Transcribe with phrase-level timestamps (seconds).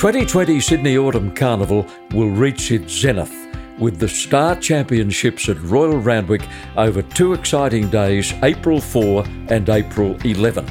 [0.00, 3.34] The 2020 Sydney Autumn Carnival will reach its zenith
[3.78, 6.40] with the Star Championships at Royal Randwick
[6.78, 10.66] over two exciting days, April 4 and April 11.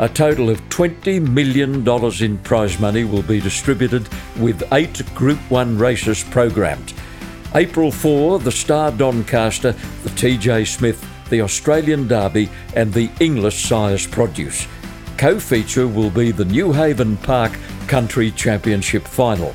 [0.00, 1.82] A total of $20 million
[2.22, 4.06] in prize money will be distributed
[4.38, 6.92] with eight Group 1 races programmed.
[7.54, 14.06] April 4, the Star Doncaster, the TJ Smith, the Australian Derby, and the Inglis Sires
[14.06, 14.68] Produce.
[15.16, 17.52] Co feature will be the Newhaven Park
[17.88, 19.54] Country Championship Final.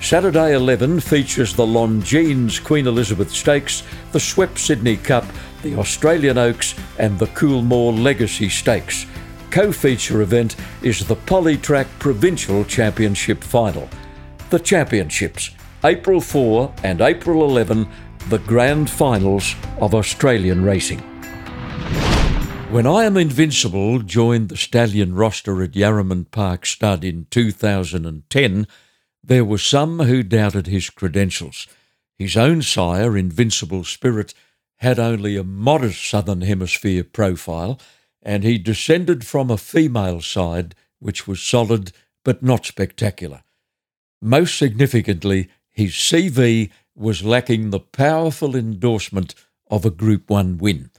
[0.00, 3.82] Saturday 11 features the Longines Queen Elizabeth Stakes,
[4.12, 5.24] the Schweppes Sydney Cup,
[5.62, 9.04] the Australian Oaks, and the Coolmore Legacy Stakes.
[9.50, 13.88] Co feature event is the Polytrack Provincial Championship Final.
[14.50, 15.50] The Championships,
[15.84, 17.86] April 4 and April 11,
[18.30, 21.17] the grand finals of Australian racing.
[22.70, 28.66] When I Am Invincible joined the stallion roster at Yarraman Park Stud in 2010,
[29.24, 31.66] there were some who doubted his credentials.
[32.18, 34.34] His own sire, Invincible Spirit,
[34.76, 37.80] had only a modest Southern Hemisphere profile,
[38.22, 43.44] and he descended from a female side which was solid but not spectacular.
[44.20, 49.34] Most significantly, his CV was lacking the powerful endorsement
[49.70, 50.90] of a Group 1 win.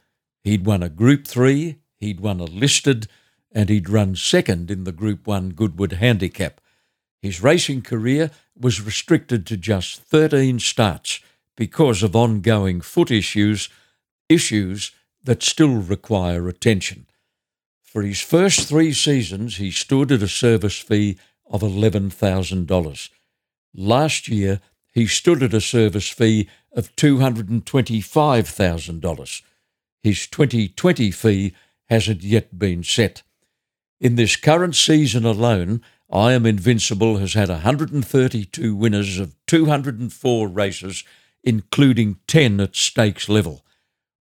[0.44, 3.08] He'd won a Group 3, he'd won a listed,
[3.52, 6.60] and he'd run second in the Group 1 Goodwood Handicap.
[7.22, 11.20] His racing career was restricted to just 13 starts
[11.58, 13.68] because of ongoing foot issues,
[14.30, 14.92] issues
[15.24, 17.06] that still require attention.
[17.84, 21.18] For his first three seasons, he stood at a service fee
[21.50, 23.10] of $11,000.
[23.74, 24.62] Last year,
[24.94, 29.42] he stood at a service fee of $225,000.
[30.02, 31.54] His 2020 fee
[31.90, 33.24] hasn't yet been set.
[34.00, 41.04] In this current season alone, I Am Invincible has had 132 winners of 204 races,
[41.44, 43.66] including 10 at stakes level.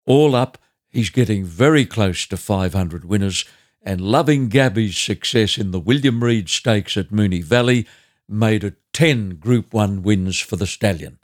[0.06, 0.58] All up,
[0.90, 3.46] he's getting very close to 500 winners,
[3.84, 7.86] and loving Gabby's success in the William Reid Stakes at Moonee Valley
[8.28, 11.20] made it 10 Group 1 wins for the stallion.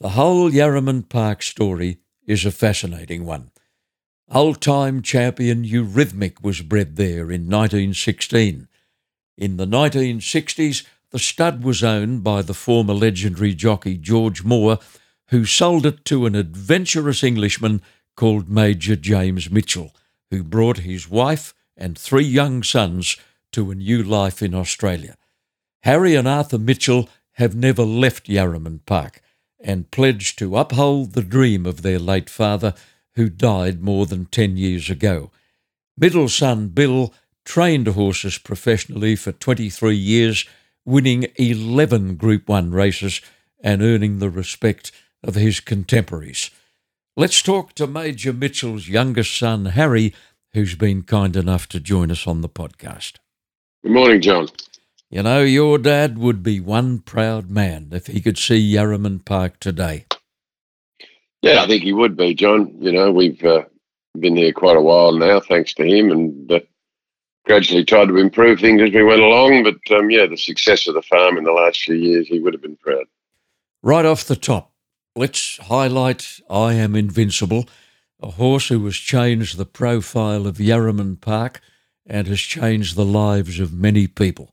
[0.00, 3.50] The whole Yarraman Park story is a fascinating one.
[4.30, 8.68] Old time champion Eurythmic was bred there in 1916.
[9.38, 14.80] In the 1960s, the stud was owned by the former legendary jockey George Moore,
[15.28, 17.80] who sold it to an adventurous Englishman
[18.16, 19.94] called Major James Mitchell,
[20.30, 23.16] who brought his wife and three young sons
[23.52, 25.16] to a new life in Australia.
[25.84, 29.22] Harry and Arthur Mitchell have never left Yarraman Park
[29.58, 32.74] and pledged to uphold the dream of their late father
[33.18, 35.32] who died more than 10 years ago.
[35.96, 37.12] Middle son Bill
[37.44, 40.44] trained horses professionally for 23 years,
[40.84, 43.20] winning 11 Group 1 races
[43.60, 44.92] and earning the respect
[45.24, 46.50] of his contemporaries.
[47.16, 50.14] Let's talk to Major Mitchell's youngest son, Harry,
[50.52, 53.14] who's been kind enough to join us on the podcast.
[53.82, 54.46] Good morning, John.
[55.10, 59.58] You know, your dad would be one proud man if he could see Yarraman Park
[59.58, 60.04] today.
[61.42, 62.74] Yeah, I think he would be, John.
[62.80, 63.64] You know, we've uh,
[64.18, 66.60] been here quite a while now, thanks to him, and uh,
[67.44, 69.62] gradually tried to improve things as we went along.
[69.62, 72.54] But um, yeah, the success of the farm in the last few years, he would
[72.54, 73.04] have been proud.
[73.82, 74.72] Right off the top,
[75.14, 77.68] let's highlight I Am Invincible,
[78.20, 81.60] a horse who has changed the profile of Yarraman Park
[82.04, 84.52] and has changed the lives of many people.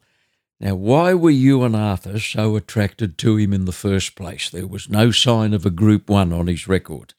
[0.60, 4.50] Now, why were you and Arthur so attracted to him in the first place?
[4.50, 7.14] There was no sign of a Group One on his record.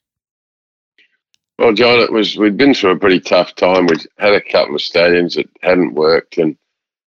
[1.59, 3.85] Well, John, it was we'd been through a pretty tough time.
[3.85, 6.57] We'd had a couple of stallions that hadn't worked, and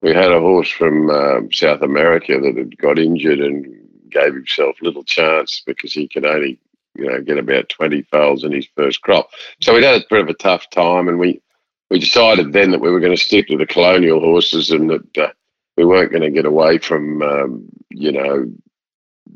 [0.01, 3.65] we had a horse from um, South America that had got injured and
[4.09, 6.59] gave himself little chance because he could only,
[6.95, 9.29] you know, get about twenty foals in his first crop.
[9.61, 11.41] So we'd had a bit of a tough time, and we
[11.89, 15.17] we decided then that we were going to stick to the colonial horses and that.
[15.17, 15.31] Uh,
[15.77, 18.51] we weren't going to get away from um, you know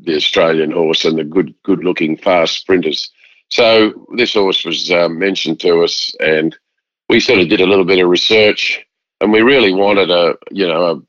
[0.02, 3.10] the Australian horse and the good good looking fast sprinters.
[3.48, 6.56] So this horse was uh, mentioned to us, and
[7.08, 8.84] we sort of did a little bit of research,
[9.20, 11.02] and we really wanted a you know a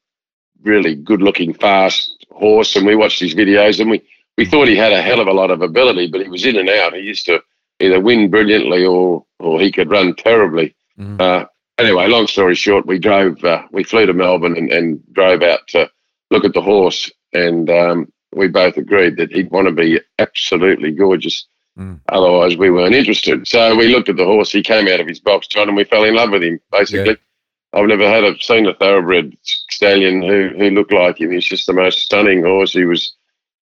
[0.64, 4.02] really good looking fast horse, and we watched his videos, and we
[4.38, 6.58] we thought he had a hell of a lot of ability, but he was in
[6.58, 6.94] and out.
[6.94, 7.42] He used to
[7.80, 10.76] either win brilliantly or or he could run terribly.
[11.00, 11.20] Mm.
[11.20, 11.46] Uh,
[11.78, 15.68] anyway, long story short, we drove, uh, we flew to Melbourne and, and, drove out
[15.70, 15.90] to
[16.32, 20.92] look at the horse, and um, we both agreed that he'd want to be absolutely
[20.92, 21.48] gorgeous.
[21.78, 22.00] Mm.
[22.10, 23.48] Otherwise, we weren't interested.
[23.48, 24.52] So we looked at the horse.
[24.52, 27.18] He came out of his box, John, and we fell in love with him, basically.
[27.74, 31.32] I've never had a seen a thoroughbred stallion who who looked like him.
[31.32, 32.74] He's just the most stunning horse.
[32.74, 33.16] He was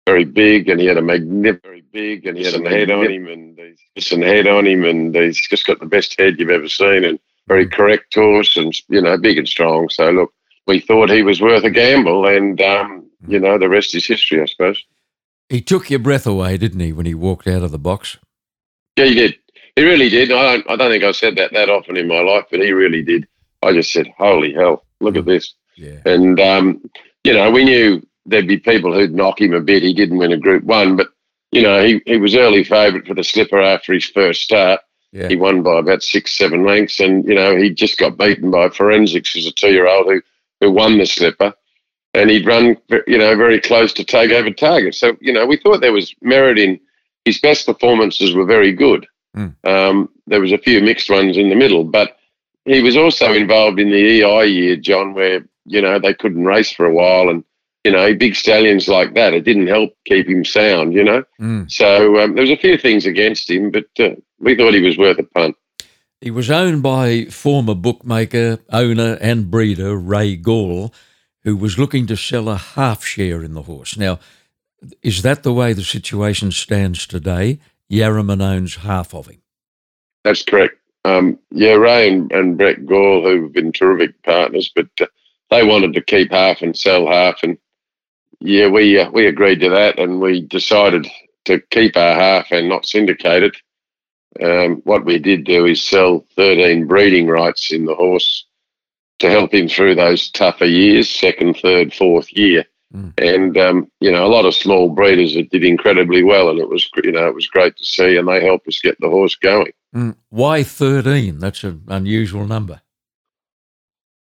[0.05, 3.09] very big, and he had a magnificent, very big, and he had a head on
[3.09, 6.37] him, and he's just an head on him, and he's just got the best head
[6.37, 9.89] you've ever seen, and very correct horse, and you know, big and strong.
[9.89, 10.33] So look,
[10.67, 14.41] we thought he was worth a gamble, and um, you know, the rest is history,
[14.41, 14.83] I suppose.
[15.49, 18.17] He took your breath away, didn't he, when he walked out of the box?
[18.95, 19.35] Yeah, he did.
[19.75, 20.31] He really did.
[20.31, 22.71] I don't, I don't think I've said that that often in my life, but he
[22.71, 23.27] really did.
[23.63, 25.99] I just said, "Holy hell, look at this!" Yeah.
[26.05, 26.81] And um,
[27.23, 29.83] you know, we knew there'd be people who'd knock him a bit.
[29.83, 31.07] He didn't win a Group One, but
[31.51, 34.81] you know, he, he was early favourite for the Slipper after his first start.
[35.11, 35.27] Yeah.
[35.27, 38.69] He won by about six, seven lengths, and you know, he just got beaten by
[38.69, 40.21] Forensics, who's a two-year-old who
[40.61, 41.53] who won the Slipper,
[42.13, 42.77] and he'd run,
[43.07, 44.95] you know, very close to Takeover Target.
[44.95, 46.79] So you know, we thought there was merit in
[47.25, 49.05] his best performances were very good.
[49.35, 49.55] Mm.
[49.65, 52.17] Um, there was a few mixed ones in the middle, but
[52.65, 56.71] he was also involved in the EI year, John, where you know they couldn't race
[56.71, 57.43] for a while, and
[57.83, 61.23] you know big stallions like that, it didn't help keep him sound, you know.
[61.39, 61.71] Mm.
[61.71, 64.97] So um, there was a few things against him, but uh, we thought he was
[64.97, 65.55] worth a punt.
[66.19, 70.93] He was owned by former bookmaker, owner, and breeder Ray Gall,
[71.43, 73.97] who was looking to sell a half share in the horse.
[73.97, 74.19] Now,
[75.01, 77.59] is that the way the situation stands today?
[77.91, 79.41] Yarraman owns half of him.
[80.23, 80.77] That's correct.
[81.03, 85.07] Um, yeah, Ray and, and Brett Gall, who've been terrific partners, but uh,
[85.49, 87.57] they wanted to keep half and sell half, and
[88.41, 91.07] yeah, we uh, we agreed to that, and we decided
[91.45, 93.57] to keep our half and not syndicate it.
[94.43, 98.45] Um, what we did do is sell 13 breeding rights in the horse
[99.19, 102.65] to help him through those tougher years, second, third, fourth year.
[102.95, 103.13] Mm.
[103.19, 106.67] And um, you know, a lot of small breeders that did incredibly well, and it
[106.67, 109.35] was you know it was great to see, and they helped us get the horse
[109.35, 109.71] going.
[109.95, 110.15] Mm.
[110.29, 111.39] Why 13?
[111.39, 112.80] That's an unusual number.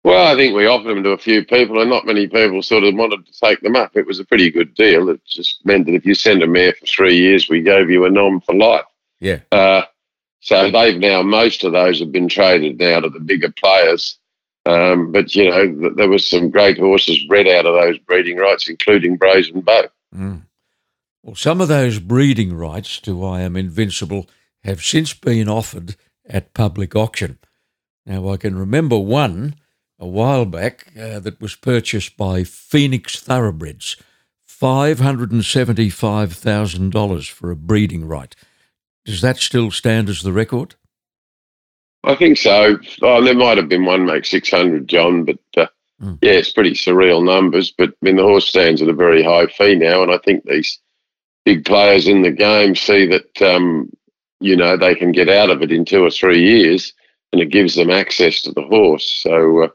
[0.02, 2.84] Well, I think we offered them to a few people, and not many people sort
[2.84, 3.94] of wanted to take them up.
[3.94, 5.10] It was a pretty good deal.
[5.10, 8.06] It just meant that if you send a mare for three years, we gave you
[8.06, 8.86] a nom for life.
[9.20, 9.40] Yeah.
[9.52, 9.82] Uh,
[10.40, 14.18] so they've now, most of those have been traded now to the bigger players.
[14.64, 18.38] Um, but, you know, th- there was some great horses bred out of those breeding
[18.38, 19.88] rights, including Brazen Bow.
[20.14, 20.42] Mm.
[21.22, 24.28] Well, some of those breeding rights to I Am Invincible
[24.64, 25.96] have since been offered
[26.26, 27.38] at public auction.
[28.06, 29.56] Now, I can remember one
[30.00, 33.96] a while back uh, that was purchased by Phoenix Thoroughbreds,
[34.48, 38.34] $575,000 for a breeding right.
[39.04, 40.74] Does that still stand as the record?
[42.04, 42.78] I think so.
[43.02, 45.66] Oh, there might have been one make 600, John, but uh,
[46.02, 46.16] Mm.
[46.22, 47.74] yeah, it's pretty surreal numbers.
[47.76, 50.44] But I mean, the horse stands at a very high fee now, and I think
[50.44, 50.78] these
[51.44, 53.90] big players in the game see that um,
[54.40, 56.94] you know they can get out of it in two or three years,
[57.34, 59.12] and it gives them access to the horse.
[59.22, 59.68] So uh,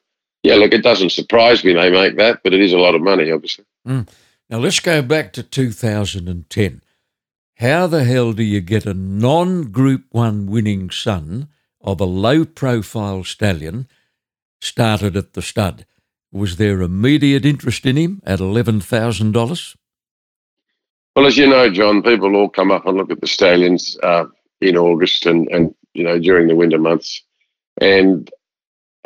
[0.45, 3.01] yeah, look, it doesn't surprise me they make that, but it is a lot of
[3.01, 3.65] money, obviously.
[3.83, 6.81] Now, let's go back to 2010.
[7.57, 11.47] How the hell do you get a non Group 1 winning son
[11.81, 13.88] of a low profile stallion
[14.62, 15.88] started at the stud?
[16.31, 19.75] Was there immediate interest in him at $11,000?
[21.16, 24.25] Well, as you know, John, people all come up and look at the stallions uh,
[24.61, 27.23] in August and, and you know during the winter months,
[27.80, 28.30] and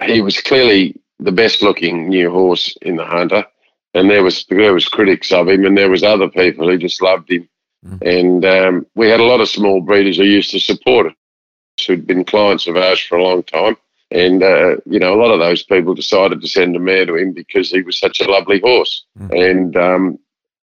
[0.03, 3.45] he was clearly the best looking new horse in the Hunter,
[3.93, 7.01] and there was there was critics of him, and there was other people who just
[7.01, 7.47] loved him,
[7.85, 8.01] Mm.
[8.19, 12.05] and um, we had a lot of small breeders who used to support us, who'd
[12.05, 13.77] been clients of ours for a long time.
[14.11, 17.15] And, uh, you know, a lot of those people decided to send a mare to
[17.15, 19.05] him because he was such a lovely horse.
[19.17, 19.49] Mm.
[19.51, 20.19] And, um,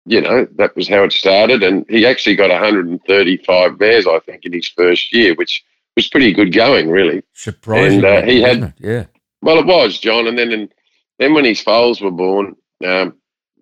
[0.06, 1.62] you know, that was how it started.
[1.62, 5.62] And he actually got 135 mares, I think, in his first year, which
[5.94, 7.22] was pretty good going, really.
[7.34, 7.98] Surprising.
[7.98, 8.74] And, uh, he had-?
[8.78, 9.04] Yeah.
[9.44, 10.26] Well, it was, John.
[10.26, 10.74] And then, and
[11.18, 13.14] then when his foals were born, um,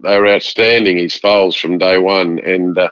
[0.02, 2.38] they were outstanding, his foals from day one.
[2.38, 2.90] And, uh,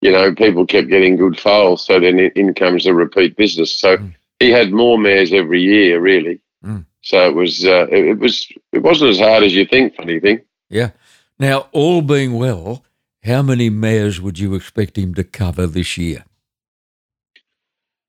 [0.00, 1.84] you know, people kept getting good foals.
[1.84, 3.78] So then in, in comes the repeat business.
[3.78, 4.14] So Mm.
[4.40, 6.40] he had more mares every year, really.
[6.64, 6.86] Mm.
[7.02, 10.18] So it was, uh, it, it was, it wasn't as hard as you think, funny
[10.18, 10.40] thing.
[10.70, 10.90] Yeah.
[11.38, 12.82] Now, all being well,
[13.24, 16.24] how many mares would you expect him to cover this year?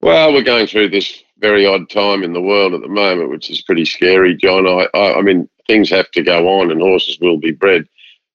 [0.02, 3.50] Well, we're going through this very odd time in the world at the moment, which
[3.50, 4.68] is pretty scary, John.
[4.68, 7.88] I, I, I mean, things have to go on and horses will be bred.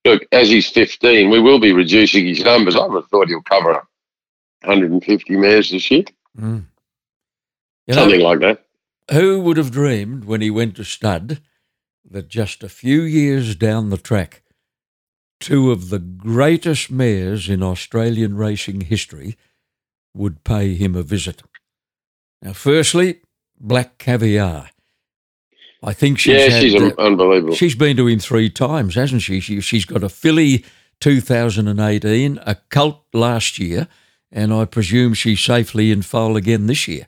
[0.05, 2.75] Look, as he's 15, we will be reducing his numbers.
[2.75, 3.73] I would have thought he'll cover
[4.63, 6.03] 150 mares this year,
[6.37, 6.65] Mm.
[7.87, 8.65] You know, something like that.
[9.11, 11.41] Who would have dreamed when he went to stud
[12.09, 14.43] that just a few years down the track,
[15.39, 19.37] two of the greatest mares in Australian racing history
[20.13, 21.41] would pay him a visit?
[22.41, 23.21] Now, firstly,
[23.59, 24.69] Black Caviar.
[25.81, 27.55] I think she's yeah, had, she's uh, unbelievable.
[27.55, 29.39] She's been to him three times, hasn't she?
[29.39, 29.61] she?
[29.61, 30.65] She's got a filly
[30.99, 33.87] 2018, a colt last year,
[34.31, 37.07] and I presume she's safely in foal again this year.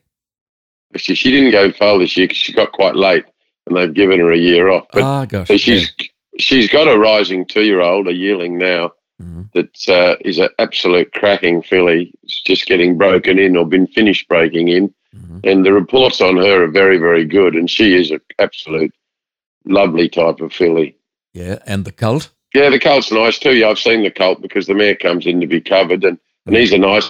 [0.96, 3.26] She, she didn't go foal this year because she got quite late,
[3.68, 4.88] and they've given her a year off.
[4.92, 5.48] But ah, gosh.
[5.48, 5.94] so she's
[6.40, 9.44] she's got a rising two-year-old, a yearling now, mm-hmm.
[9.54, 12.14] that uh, is an absolute cracking filly.
[12.24, 14.94] It's just getting broken in or been finished breaking in.
[15.16, 15.40] Mm-hmm.
[15.44, 17.56] And the reports on her are very, very good.
[17.56, 18.94] And she is an absolute
[19.66, 20.96] lovely type of filly.
[21.34, 22.30] Yeah, and the colt?
[22.54, 23.56] Yeah, the colt's nice too.
[23.56, 26.56] Yeah, I've seen the colt because the mare comes in to be covered, and, and
[26.56, 27.10] he's a nice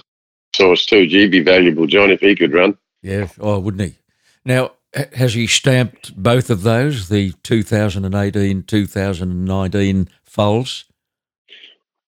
[0.54, 1.06] source too.
[1.06, 2.76] Gee, be valuable, John, if he could run.
[3.02, 3.98] Yeah, oh, wouldn't he?
[4.44, 4.72] Now,
[5.14, 10.84] has he stamped both of those, the 2018 2019 foals?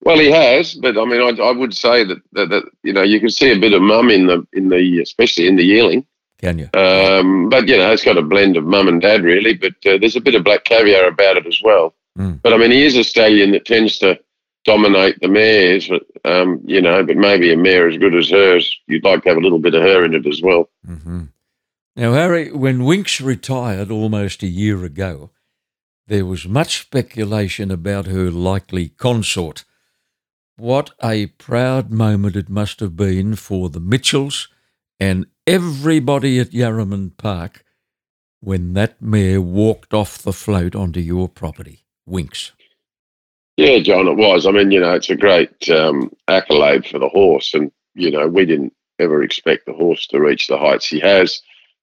[0.05, 3.03] Well, he has, but I mean, I, I would say that, that, that you know
[3.03, 6.07] you can see a bit of mum in the in the especially in the yearling.
[6.39, 6.69] Can you?
[6.75, 9.55] Um, but you know, it's got a blend of mum and dad really.
[9.55, 11.95] But uh, there's a bit of black caviar about it as well.
[12.19, 12.41] Mm.
[12.43, 14.21] But I mean, he is a stallion that tends to
[14.65, 15.91] dominate the mares.
[16.25, 19.39] Um, you know, but maybe a mare as good as hers, you'd like to have
[19.39, 20.69] a little bit of her in it as well.
[20.87, 21.25] Mm-hmm.
[21.97, 25.31] Now, Harry, when Winks retired almost a year ago,
[26.07, 29.65] there was much speculation about her likely consort.
[30.57, 34.49] What a proud moment it must have been for the Mitchells
[35.01, 37.65] and everybody at Yarraman Park
[38.41, 42.53] when that mare walked off the float onto your property, Winks.
[43.57, 44.47] Yeah, John, it was.
[44.47, 48.29] I mean, you know, it's a great um, accolade for the horse, and you know,
[48.29, 51.41] we didn't ever expect the horse to reach the heights he has.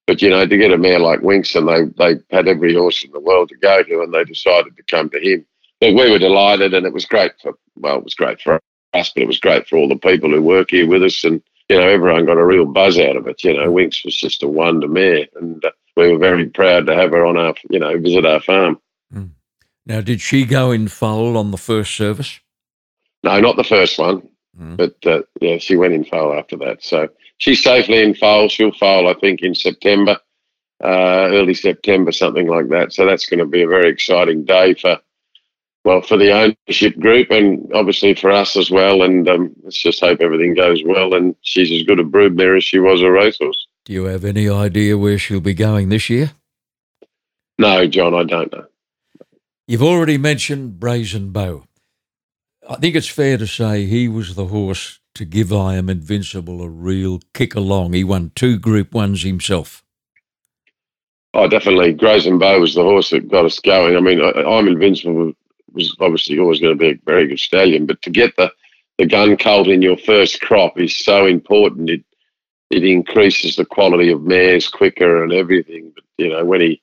[0.07, 3.03] But you know, to get a mare like Winks, and they they had every horse
[3.03, 5.45] in the world to go to, and they decided to come to him.
[5.81, 8.59] Look, we were delighted, and it was great for well, it was great for
[8.93, 11.41] us, but it was great for all the people who work here with us, and
[11.69, 13.43] you know, everyone got a real buzz out of it.
[13.43, 16.95] You know, Winks was just a wonder mare, and uh, we were very proud to
[16.95, 18.79] have her on our, you know, visit our farm.
[19.13, 19.31] Mm.
[19.85, 22.39] Now, did she go in foal on the first service?
[23.23, 24.27] No, not the first one,
[24.59, 24.77] mm.
[24.77, 26.83] but uh, yeah, she went in foal after that.
[26.83, 28.49] So she's safely in foal.
[28.49, 30.19] She'll foal, I think, in September,
[30.83, 32.93] uh, early September, something like that.
[32.93, 34.99] So that's going to be a very exciting day for
[35.83, 39.01] well, for the ownership group and obviously for us as well.
[39.01, 41.13] And um, let's just hope everything goes well.
[41.13, 43.67] And she's as good a broodmare as she was a racehorse.
[43.85, 46.31] Do you have any idea where she'll be going this year?
[47.57, 48.65] No, John, I don't know.
[49.67, 51.63] You've already mentioned Brazen Bow.
[52.69, 56.61] I think it's fair to say he was the horse to give I Am Invincible
[56.61, 57.93] a real kick along.
[57.93, 59.83] He won two Group Ones himself.
[61.33, 61.93] Oh, definitely.
[61.93, 63.95] Brazen Bow was the horse that got us going.
[63.95, 65.33] I mean, I, I'm Invincible
[65.73, 67.85] was obviously always going to be a very good stallion.
[67.85, 68.51] But to get the,
[68.97, 71.89] the gun colt in your first crop is so important.
[71.89, 72.03] It
[72.69, 75.91] it increases the quality of mares quicker and everything.
[75.93, 76.81] But you know when he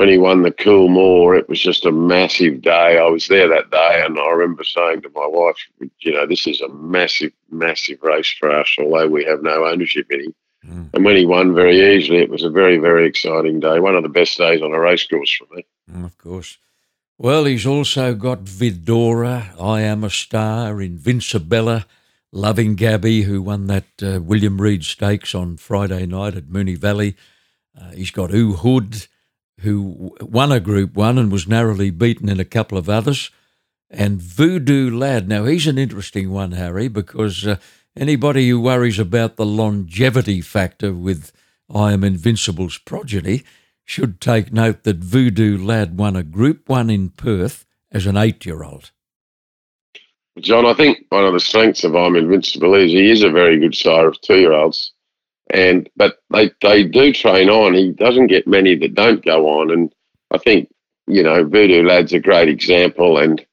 [0.00, 2.98] when he won the Coolmore, it was just a massive day.
[2.98, 5.56] I was there that day, and I remember saying to my wife,
[5.98, 10.06] you know, this is a massive, massive race for us, although we have no ownership
[10.10, 10.34] in him.
[10.66, 10.94] Mm.
[10.94, 13.78] And when he won very easily, it was a very, very exciting day.
[13.78, 15.66] One of the best days on a racecourse for me.
[15.90, 16.56] Mm, of course.
[17.22, 21.84] Well, he's also got Vidora, I Am a Star, Invincibella,
[22.32, 27.16] Loving Gabby, who won that uh, William Reid Stakes on Friday night at Moonee Valley.
[27.78, 29.06] Uh, he's got Ooh Hood,
[29.58, 33.30] who won a Group One and was narrowly beaten in a couple of others.
[33.90, 35.28] And Voodoo Lad.
[35.28, 37.56] Now, he's an interesting one, Harry, because uh,
[37.94, 41.32] anybody who worries about the longevity factor with
[41.68, 43.42] I Am Invincible's progeny
[43.90, 48.46] should take note that Voodoo Lad won a Group 1 in Perth as an eight
[48.46, 48.92] year old.
[50.38, 53.58] John, I think one of the strengths of I'm Invincible is he is a very
[53.58, 54.92] good sire of two year olds.
[55.52, 57.74] And but they, they do train on.
[57.74, 59.72] He doesn't get many that don't go on.
[59.72, 59.92] And
[60.30, 60.70] I think,
[61.08, 63.44] you know, Voodoo Lad's a great example and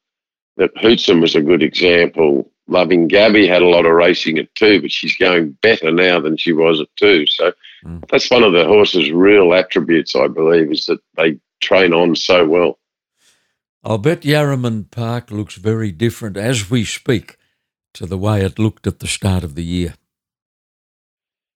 [0.58, 2.48] that Houtzen was a good example.
[2.67, 6.38] Loving Gabby had a lot of racing at two, but she's going better now than
[6.38, 7.25] she was at two.
[7.25, 7.53] So
[7.84, 8.03] mm.
[8.10, 12.48] that's one of the horse's real attributes, I believe, is that they train on so
[12.48, 12.79] well.
[13.84, 17.38] I'll bet Yarraman Park looks very different as we speak
[17.93, 19.96] to the way it looked at the start of the year.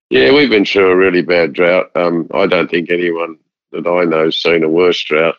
[0.10, 1.92] Yeah, we've been through a really bad drought.
[1.96, 3.38] Um, I don't think anyone
[3.72, 5.36] that I know has seen a worse drought.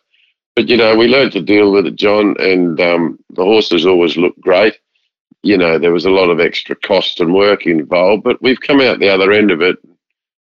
[0.54, 4.16] But, you know, we learned to deal with it, John, and um, the horses always
[4.16, 4.78] look great
[5.42, 8.80] you know, there was a lot of extra cost and work involved, but we've come
[8.80, 9.76] out the other end of it.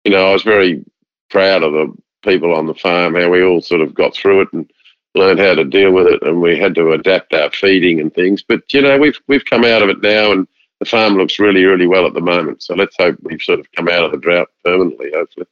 [0.07, 0.85] You know, I was very
[1.31, 4.49] proud of the people on the farm, how we all sort of got through it
[4.53, 4.71] and
[5.17, 8.41] learned how to deal with it, and we had to adapt our feeding and things.
[8.41, 10.47] But you know, we've we've come out of it now, and
[10.79, 12.63] the farm looks really, really well at the moment.
[12.63, 15.47] So let's hope we've sort of come out of the drought permanently, hopefully.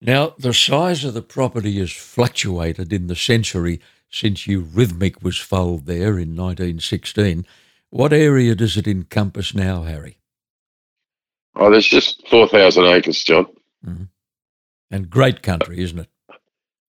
[0.00, 5.86] Now, the size of the property has fluctuated in the century since Eurythmic was foaled
[5.86, 7.46] there in 1916.
[7.90, 10.18] What area does it encompass now, Harry?
[11.54, 13.46] Oh, there's just 4,000 acres, John.
[13.86, 14.04] Mm-hmm.
[14.90, 16.08] And great country, isn't it?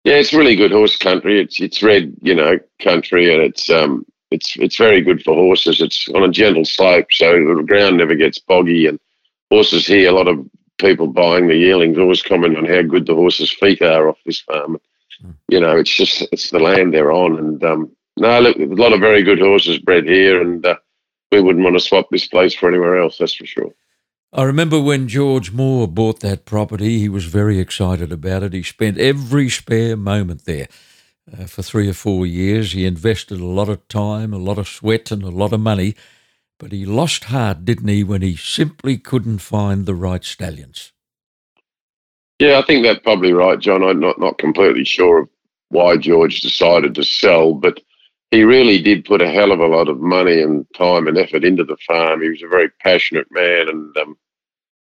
[0.05, 1.41] Yeah, it's really good horse country.
[1.41, 5.81] It's it's red, you know, country, and it's um it's it's very good for horses.
[5.81, 9.01] It's on a gentle slope, so the ground never gets boggy, and
[9.51, 10.09] horses here.
[10.11, 10.47] A lot of
[10.79, 14.41] people buying the yearlings always comment on how good the horses' feet are off this
[14.41, 14.79] farm.
[15.25, 15.35] Mm.
[15.49, 18.93] You know, it's just it's the land they're on, and um, no, look, a lot
[18.93, 20.77] of very good horses bred here, and uh,
[21.33, 23.19] we wouldn't want to swap this place for anywhere else.
[23.19, 23.73] That's for sure.
[24.37, 28.53] I remember when George Moore bought that property, he was very excited about it.
[28.53, 30.69] He spent every spare moment there.
[31.33, 34.69] Uh, for three or four years, he invested a lot of time, a lot of
[34.69, 35.95] sweat, and a lot of money.
[36.59, 40.93] But he lost heart, didn't he, when he simply couldn't find the right stallions?
[42.39, 43.83] Yeah, I think that's probably right, John.
[43.83, 45.31] I'm not, not completely sure of
[45.71, 47.81] why George decided to sell, but
[48.31, 51.43] he really did put a hell of a lot of money and time and effort
[51.43, 52.21] into the farm.
[52.21, 54.19] He was a very passionate man, and um,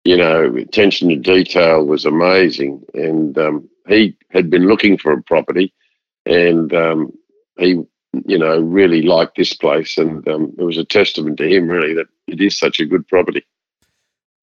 [0.04, 2.82] you know, attention to detail was amazing.
[2.94, 5.72] And um, he had been looking for a property,
[6.26, 7.12] and um,
[7.58, 7.82] he,
[8.26, 9.98] you know, really liked this place.
[9.98, 13.06] And um, it was a testament to him, really, that it is such a good
[13.08, 13.44] property.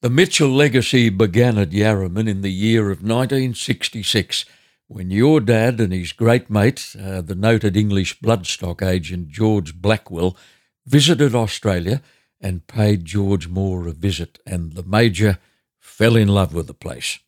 [0.02, 4.46] The Mitchell legacy began at Yarraman in the year of 1966
[4.88, 10.38] when your dad and his great mate, uh, the noted English bloodstock agent George Blackwell,
[10.86, 12.02] visited Australia
[12.42, 15.40] and paid George Moore a visit, and the Major
[15.80, 17.20] fell in love with the place.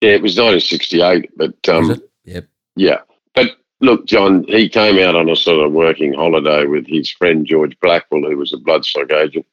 [0.00, 2.48] Yeah, it was 1968, but um, yep.
[2.74, 3.00] yeah.
[3.34, 7.46] But look, John, he came out on a sort of working holiday with his friend
[7.46, 9.46] George Blackwell, who was a bloodstock agent,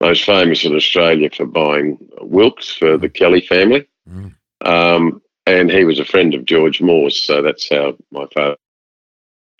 [0.00, 3.86] most famous in Australia for buying Wilkes for the Kelly family.
[4.08, 4.34] Mm.
[4.64, 8.56] Um, and he was a friend of George Moore's, so that's how my father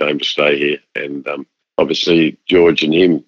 [0.00, 0.78] came to stay here.
[0.94, 1.46] And um,
[1.76, 3.24] obviously, George and him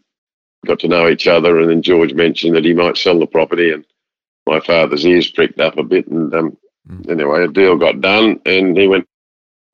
[0.67, 3.71] got to know each other, and then George mentioned that he might sell the property,
[3.71, 3.85] and
[4.47, 6.07] my father's ears pricked up a bit.
[6.09, 6.57] And um,
[6.89, 7.11] mm.
[7.11, 9.09] anyway, a deal got done, and he went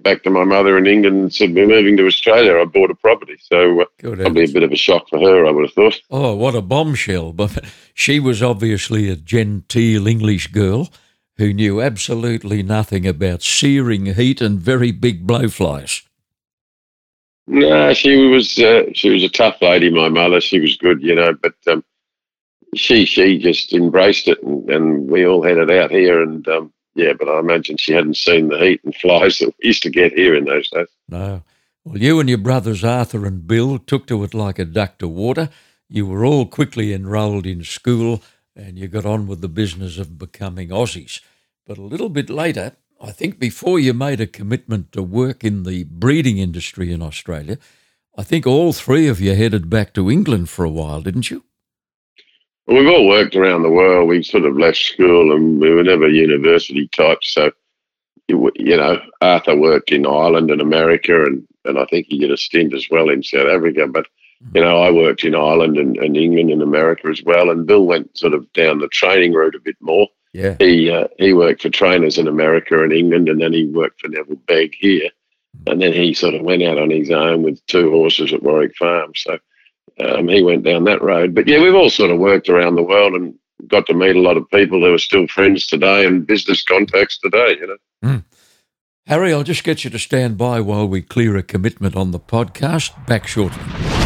[0.03, 2.61] back to my mother in England and said, We're moving to Australia.
[2.61, 3.37] I bought a property.
[3.41, 6.01] So uh, probably a bit of a shock for her, I would have thought.
[6.11, 7.33] Oh, what a bombshell.
[7.33, 10.89] But she was obviously a genteel English girl
[11.37, 16.03] who knew absolutely nothing about searing heat and very big blowflies.
[17.47, 19.91] No, she was uh, she was a tough lady.
[19.91, 21.85] My mother, she was good, you know, but um,
[22.75, 26.23] she she just embraced it, and, and, we all had it out here.
[26.23, 29.69] And um, yeah, but I imagine she hadn't seen the heat and flies that we
[29.69, 30.89] used to get here in those days.
[31.09, 31.43] No.
[31.85, 35.09] Well, you and your brothers Arthur and Bill took to it like a duck to
[35.09, 35.49] water.
[35.89, 38.23] You were all quickly enrolled in school,
[38.55, 41.21] and you got on with the business of becoming Aussies.
[41.67, 45.65] But a little bit later, I think before you made a commitment to work in
[45.65, 47.59] the breeding industry in Australia,
[48.17, 51.43] I think all three of you headed back to England for a while, didn't you?
[52.69, 54.09] We've all worked around the world.
[54.09, 57.35] We sort of left school and we were never university types.
[57.35, 57.51] So,
[58.29, 62.31] you, you know, Arthur worked in Ireland and America, and, and I think he did
[62.31, 63.89] a stint as well in South Africa.
[63.89, 64.07] But,
[64.55, 67.51] you know, I worked in Ireland and, and England and America as well.
[67.51, 70.07] And Bill went sort of down the training route a bit more.
[70.33, 70.57] Yeah.
[70.59, 74.09] He uh, he worked for trainers in America and England, and then he worked for
[74.09, 75.11] Neville Begg here,
[75.67, 78.75] and then he sort of went out on his own with two horses at Warwick
[78.77, 79.13] Farm.
[79.15, 79.39] So
[80.01, 81.35] um, he went down that road.
[81.35, 83.35] But yeah, we've all sort of worked around the world and
[83.69, 87.19] got to meet a lot of people who are still friends today and business contacts
[87.19, 87.57] today.
[87.61, 87.77] You know.
[88.05, 88.25] Mm.
[89.07, 92.21] Harry, I'll just get you to stand by while we clear a commitment on the
[92.21, 93.07] podcast.
[93.07, 94.02] Back shortly.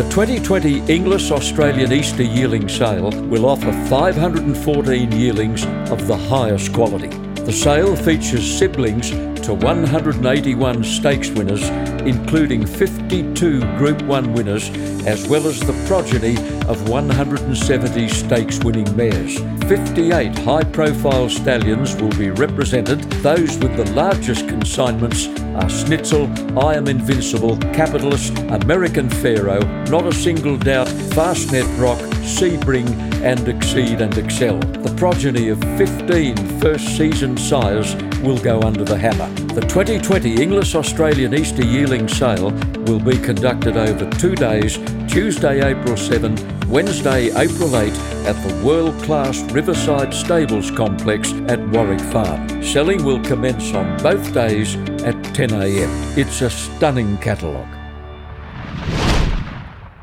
[0.00, 7.29] The 2020 Inglis Australian Easter Yearling Sale will offer 514 yearlings of the highest quality.
[7.50, 9.10] The sale features siblings
[9.44, 11.68] to 181 stakes winners,
[12.06, 14.70] including 52 Group 1 winners,
[15.04, 16.36] as well as the progeny
[16.68, 19.36] of 170 stakes winning mares.
[19.68, 23.00] 58 high profile stallions will be represented.
[23.24, 30.12] Those with the largest consignments are Snitzel, I Am Invincible, Capitalist, American Pharoah, Not a
[30.12, 34.58] Single Doubt, Fastnet Rock, Sebring, and Exceed and Excel.
[34.58, 39.28] The progeny of 15 first season sires will go under the hammer.
[39.54, 42.50] The 2020 Inglis Australian Easter Yearling Sale
[42.86, 44.78] will be conducted over two days
[45.10, 46.36] Tuesday, April 7,
[46.68, 47.92] Wednesday, April 8
[48.26, 52.62] at the world class Riverside Stables Complex at Warwick Farm.
[52.62, 56.16] Selling will commence on both days at 10am.
[56.16, 57.66] It's a stunning catalogue.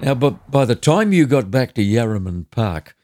[0.01, 2.97] Now, but by the time you got back to Yarraman Park,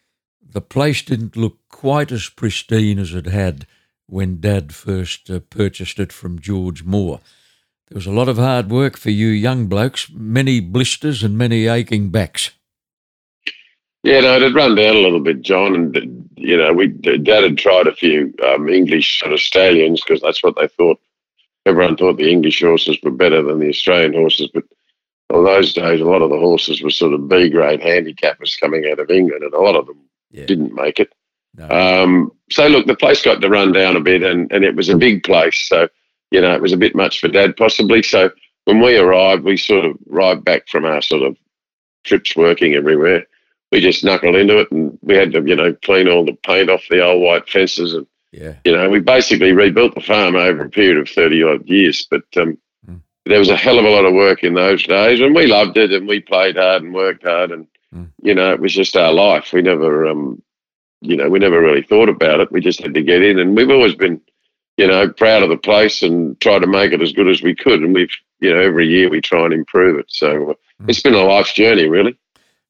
[0.54, 3.66] the place didn't look quite as pristine as it had
[4.08, 7.20] when Dad first uh, purchased it from George Moore.
[7.90, 11.68] There was a lot of hard work for you young blokes, many blisters and many
[11.68, 12.52] aching backs.
[14.04, 17.44] Yeah, no, it had run down a little bit, John, and you know, we Dad
[17.44, 21.00] had tried a few um, English sort of stallions because that's what they thought.
[21.66, 24.66] Everyone thought the English horses were better than the Australian horses, but
[25.34, 28.86] in those days, a lot of the horses were sort of B grade handicappers coming
[28.92, 29.98] out of England, and a lot of them
[30.34, 30.46] yeah.
[30.46, 31.14] didn't make it.
[31.56, 31.70] No.
[31.70, 34.90] Um, so look, the place got to run down a bit, and, and it was
[34.90, 35.68] a big place.
[35.68, 35.88] So
[36.32, 38.02] you know, it was a bit much for Dad possibly.
[38.02, 38.32] So
[38.66, 41.38] when we arrived, we sort of arrived back from our sort of
[42.04, 43.28] trips working everywhere.
[43.72, 46.70] We just knuckled into it, and we had to you know clean all the paint
[46.70, 48.56] off the old white fences, and yeah.
[48.66, 52.08] you know we basically rebuilt the farm over a period of thirty odd years.
[52.10, 53.02] But um, mm.
[53.26, 55.78] there was a hell of a lot of work in those days, and we loved
[55.78, 58.10] it, and we played hard and worked hard, and mm.
[58.22, 59.54] you know it was just our life.
[59.54, 60.42] We never um,
[61.04, 62.52] you know, we never really thought about it.
[62.52, 64.22] We just had to get in, and we've always been,
[64.78, 67.54] you know, proud of the place and try to make it as good as we
[67.54, 67.82] could.
[67.82, 70.06] And we've, you know, every year we try and improve it.
[70.08, 70.28] So
[70.82, 70.90] mm.
[70.90, 72.18] it's been a life's journey, really.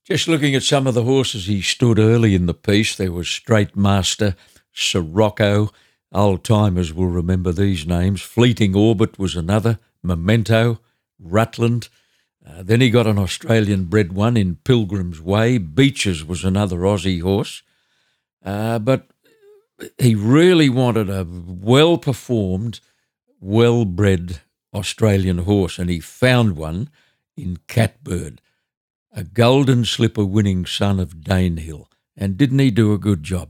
[0.03, 3.29] Just looking at some of the horses he stood early in the piece, there was
[3.29, 4.35] Straight Master,
[4.73, 5.69] Sirocco.
[6.11, 8.21] Old timers will remember these names.
[8.21, 10.79] Fleeting Orbit was another, Memento,
[11.19, 11.89] Rutland.
[12.45, 15.57] Uh, then he got an Australian bred one in Pilgrim's Way.
[15.57, 17.63] Beaches was another Aussie horse.
[18.43, 19.07] Uh, but
[19.97, 22.81] he really wanted a well performed,
[23.39, 24.41] well bred
[24.73, 26.89] Australian horse, and he found one
[27.37, 28.41] in Catbird,
[29.11, 31.85] a golden slipper winning son of Danehill.
[32.17, 33.49] And didn't he do a good job?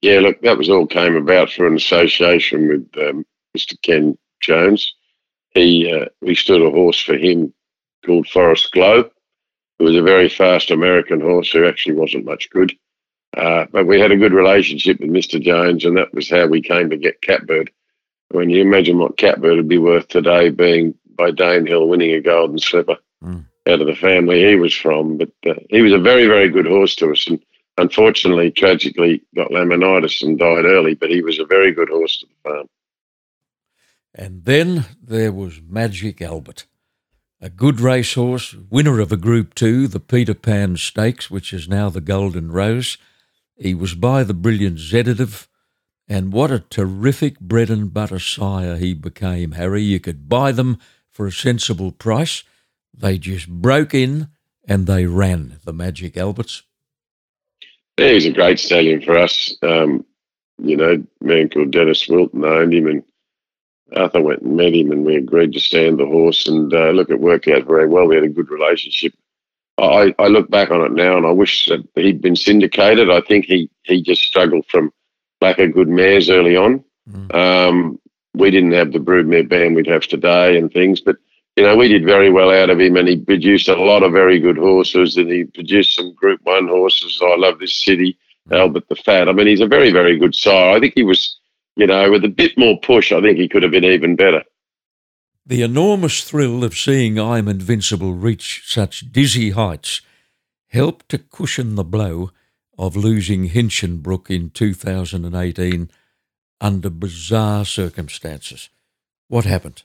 [0.00, 3.80] Yeah, look, that was all came about through an association with um, Mr.
[3.82, 4.94] Ken Jones.
[5.50, 7.52] He uh, we stood a horse for him
[8.06, 9.10] called Forest Glow.
[9.78, 12.72] It was a very fast American horse who actually wasn't much good.
[13.36, 15.40] Uh, but we had a good relationship with Mr.
[15.40, 17.70] Jones, and that was how we came to get Catbird.
[18.30, 22.58] When you imagine what Catbird would be worth today, being by Danehill winning a golden
[22.58, 23.44] slipper mm.
[23.66, 25.18] out of the family he was from.
[25.18, 27.42] But uh, he was a very, very good horse to us, and
[27.76, 30.94] unfortunately, tragically, got laminitis and died early.
[30.94, 32.66] But he was a very good horse to the farm.
[34.14, 36.66] And then there was Magic Albert,
[37.40, 41.90] a good racehorse, winner of a Group Two, the Peter Pan Stakes, which is now
[41.90, 42.98] the Golden Rose.
[43.56, 45.46] He was by the brilliant Zeditave,
[46.08, 49.82] and what a terrific bread and butter sire he became, Harry.
[49.82, 50.78] You could buy them
[51.10, 52.44] for a sensible price.
[52.94, 54.28] They just broke in
[54.68, 56.62] and they ran, the Magic Alberts.
[57.98, 59.56] Yeah, he's a great stallion for us.
[59.62, 60.04] Um,
[60.58, 63.02] you know, man called Dennis Wilton owned him, and
[63.94, 66.48] Arthur went and met him, and we agreed to stand the horse.
[66.48, 68.06] And uh, look, it worked out very well.
[68.06, 69.12] We had a good relationship.
[69.78, 73.10] I, I look back on it now and I wish that he'd been syndicated.
[73.10, 74.90] I think he, he just struggled from
[75.40, 76.82] lack of good mares early on.
[77.10, 77.34] Mm.
[77.34, 78.00] Um,
[78.34, 81.16] we didn't have the broodmare band we'd have today and things, but
[81.56, 84.12] you know we did very well out of him, and he produced a lot of
[84.12, 87.18] very good horses, and he produced some Group One horses.
[87.22, 88.18] I love this city,
[88.48, 88.58] mm.
[88.58, 89.28] Albert the Fat.
[89.28, 90.76] I mean, he's a very very good sire.
[90.76, 91.38] I think he was,
[91.76, 94.42] you know, with a bit more push, I think he could have been even better.
[95.44, 100.00] The enormous thrill of seeing I'm Invincible reach such dizzy heights
[100.68, 102.30] helped to cushion the blow
[102.78, 105.90] of losing Hinchinbrook in 2018
[106.60, 108.70] under bizarre circumstances.
[109.28, 109.82] What happened?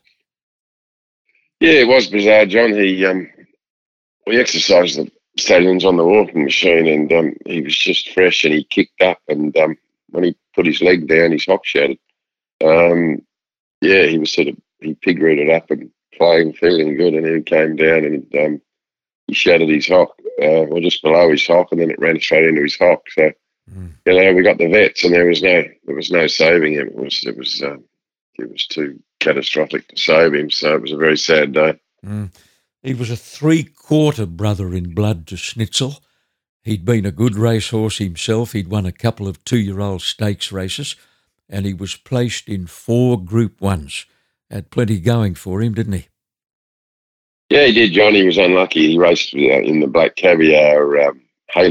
[1.59, 2.73] Yeah, it was bizarre, John.
[2.73, 3.29] He um,
[4.25, 8.53] we exercised the stallions on the walking machine, and um, he was just fresh, and
[8.53, 9.77] he kicked up, and um,
[10.11, 11.97] when he put his leg down, his hock shattered.
[12.63, 13.21] Um,
[13.81, 17.35] yeah, he was sort of he pig rooted up and playing, feeling good, and then
[17.37, 18.61] he came down and um,
[19.27, 22.45] he shattered his hock, uh, or just below his hock, and then it ran straight
[22.45, 23.01] into his hock.
[23.09, 23.31] So,
[23.71, 23.91] mm.
[24.05, 26.87] you know, we got the vets, and there was no there was no saving him.
[26.87, 27.83] It was it was um,
[28.37, 30.51] it was too catastrophic to save him.
[30.51, 31.79] So it was a very sad day.
[32.05, 32.31] Mm.
[32.83, 36.01] He was a three quarter brother in blood to Snitzel.
[36.63, 38.51] He'd been a good racehorse himself.
[38.51, 40.95] He'd won a couple of two year old stakes races,
[41.49, 44.05] and he was placed in four Group Ones
[44.51, 46.07] had plenty going for him, didn't he?
[47.49, 47.93] Yeah, he did.
[47.93, 48.91] Johnny was unlucky.
[48.91, 51.21] He raced uh, in the Black Caviar um,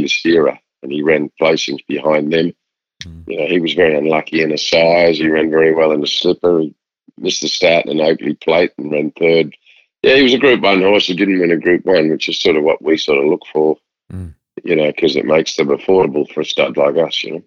[0.07, 2.53] Sierra, and he ran placings behind them.
[3.05, 3.29] Mm.
[3.29, 5.19] You know, he was very unlucky in a size.
[5.19, 6.61] He ran very well in the slipper.
[6.61, 6.75] He
[7.19, 9.55] missed the start in an Oakleigh plate and ran third.
[10.03, 12.41] Yeah, he was a Group One horse who didn't win a Group One, which is
[12.41, 13.77] sort of what we sort of look for.
[14.13, 14.35] Mm.
[14.65, 17.23] You know, because it makes them affordable for a stud like us.
[17.23, 17.43] You know.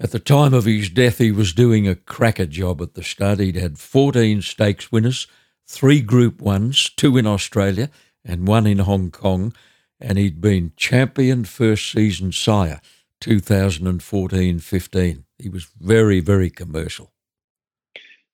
[0.00, 3.40] At the time of his death, he was doing a cracker job at the stud.
[3.40, 5.26] He'd had 14 stakes winners,
[5.66, 7.90] three Group Ones, two in Australia
[8.24, 9.52] and one in Hong Kong,
[10.00, 12.80] and he'd been champion first season sire
[13.20, 15.24] 2014 15.
[15.38, 17.12] He was very, very commercial.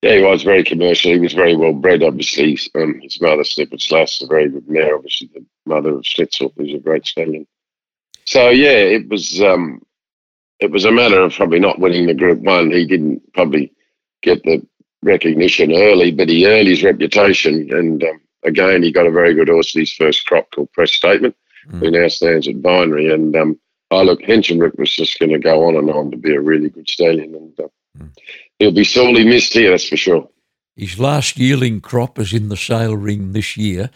[0.02, 1.12] Yeah, he was very commercial.
[1.12, 2.58] He was very well bred, obviously.
[2.74, 6.74] Um, his mother, Snippets' Lass, a very good mare, obviously, the mother of Snitzel, who's
[6.74, 7.46] a great stallion.
[8.24, 9.82] So, yeah, it was um,
[10.60, 12.70] it was a matter of probably not winning the Group One.
[12.70, 13.72] He didn't probably
[14.22, 14.66] get the
[15.02, 17.68] recognition early, but he earned his reputation.
[17.70, 20.92] And um, again, he got a very good horse in his first crop called Press
[20.92, 21.36] Statement,
[21.68, 21.80] mm.
[21.80, 23.12] who now stands at Binary.
[23.12, 23.60] And um,
[23.90, 26.70] oh, look, Hinchinbrook was just going to go on and on to be a really
[26.70, 27.34] good stallion.
[27.34, 28.10] And uh, mm.
[28.58, 30.28] he'll be sorely missed here, that's for sure.
[30.76, 33.90] His last yearling crop is in the sale ring this year,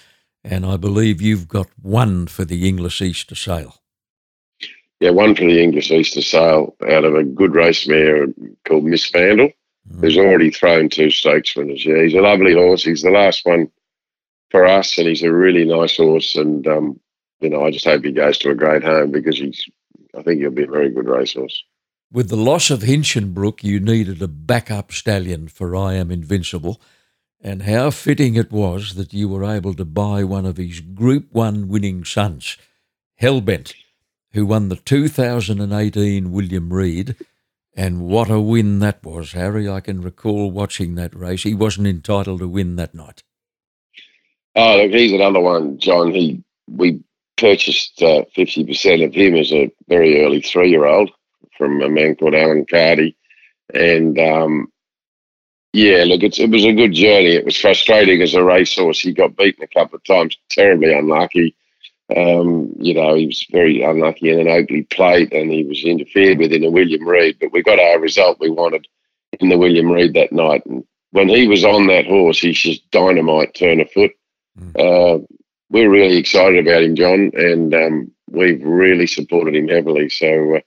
[0.45, 3.75] and I believe you've got one for the Inglis Easter sale.
[5.01, 8.27] Yeah, one for the Inglis Easter sale out of a good race mare
[8.65, 9.53] called Miss Vandal
[9.93, 10.01] mm.
[10.01, 11.85] who's already thrown two stakes winners.
[11.85, 12.85] Yeah, he's a lovely horse.
[12.85, 13.71] He's the last one
[14.51, 16.37] for us, and he's a really nice horse.
[16.37, 17.01] And um,
[17.41, 19.65] you know, I just hope he goes to a great home because he's.
[20.17, 21.63] I think he'll be a very good racehorse.
[22.11, 26.81] With the loss of Hinchinbrook, you needed a backup stallion for I Am Invincible,
[27.43, 31.29] and how fitting it was that you were able to buy one of his Group
[31.31, 32.57] One winning sons,
[33.21, 33.75] Hellbent,
[34.33, 37.17] who won the 2018 William Reid
[37.79, 39.69] and what a win that was, Harry.
[39.69, 41.45] I can recall watching that race.
[41.45, 43.23] He wasn't entitled to win that night.
[44.57, 46.11] Oh, look, he's another one, John.
[46.11, 47.01] He we
[47.37, 51.13] purchased uh, fifty uh, percent of him as a very early three-year-old
[51.57, 53.15] from a man called Alan Cardy,
[53.73, 54.73] and um,
[55.73, 57.35] yeah, look, it was a good journey.
[57.35, 58.99] It was frustrating as a racehorse.
[58.99, 61.55] He got beaten a couple of times, terribly unlucky.
[62.17, 66.39] Um, you know, he was very unlucky in an Oakleigh plate and he was interfered
[66.39, 68.87] with in a William Reid, but we got our result we wanted
[69.41, 70.65] in the William Reid that night.
[70.65, 74.13] And when he was on that horse, he's just dynamite turn of foot.
[74.59, 74.77] Mm.
[74.79, 75.27] Uh,
[75.71, 80.09] we're really excited about him, John, and um, we've really supported him heavily.
[80.09, 80.61] So, uh,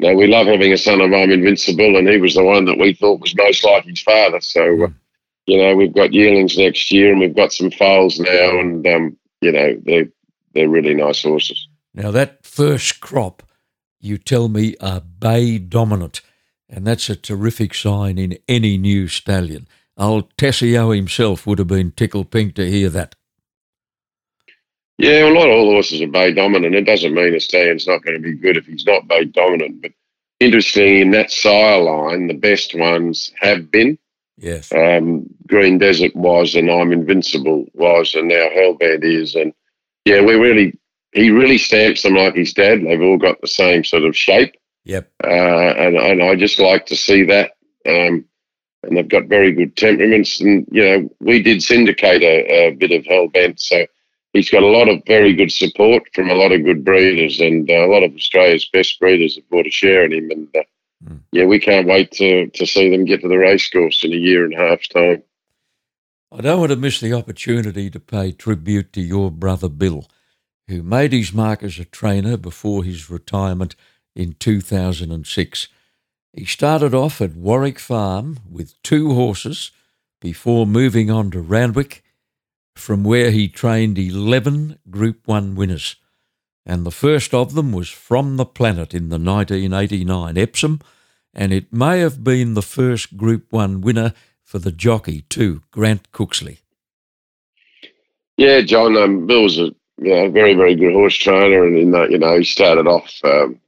[0.00, 2.78] no, we love having a son of I'm Invincible, and he was the one that
[2.78, 4.40] we thought was most like his father.
[4.40, 4.94] So, uh, mm.
[5.46, 9.16] you know, we've got yearlings next year, and we've got some foals now, and um,
[9.42, 10.08] you know, they're
[10.54, 11.68] they're really nice horses.
[11.94, 13.42] Now, that first crop,
[14.00, 16.20] you tell me, are bay dominant,
[16.68, 19.68] and that's a terrific sign in any new stallion.
[19.98, 23.14] Old Tesio himself would have been tickled pink to hear that.
[24.98, 26.74] Yeah, a lot of all horses are bay dominant.
[26.74, 29.82] It doesn't mean a stallion's not going to be good if he's not bay dominant.
[29.82, 29.92] But
[30.40, 33.98] interesting, in that sire line, the best ones have been.
[34.38, 34.72] Yes.
[34.72, 39.52] Um, Green Desert was, and I'm Invincible was, and now Hellbent is, and
[40.04, 40.78] yeah, we really
[41.12, 42.82] he really stamps them like his dad.
[42.82, 44.54] They've all got the same sort of shape.
[44.84, 45.10] Yep.
[45.22, 47.52] Uh, and and I just like to see that.
[47.86, 48.24] Um,
[48.82, 50.40] and they've got very good temperaments.
[50.40, 53.86] And you know, we did syndicate a, a bit of Hellbent, so
[54.32, 57.70] he's got a lot of very good support from a lot of good breeders, and
[57.70, 60.30] uh, a lot of Australia's best breeders have bought a share in him.
[60.30, 60.62] And uh,
[61.04, 61.20] mm.
[61.30, 64.44] yeah, we can't wait to to see them get to the racecourse in a year
[64.44, 65.22] and a half's time.
[66.34, 70.08] I don't want to miss the opportunity to pay tribute to your brother Bill,
[70.66, 73.76] who made his mark as a trainer before his retirement
[74.16, 75.68] in 2006.
[76.32, 79.72] He started off at Warwick Farm with two horses
[80.22, 82.02] before moving on to Randwick,
[82.74, 85.96] from where he trained 11 Group 1 winners.
[86.64, 90.80] And the first of them was From the Planet in the 1989 Epsom,
[91.34, 94.14] and it may have been the first Group 1 winner
[94.52, 96.58] for the jockey too, Grant Cooksley.
[98.36, 98.98] Yeah, John.
[98.98, 102.36] Um, Bill was a yeah, very very good horse trainer, and in that you know
[102.36, 103.58] he started off um,